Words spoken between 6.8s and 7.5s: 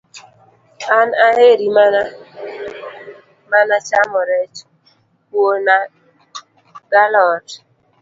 ga alot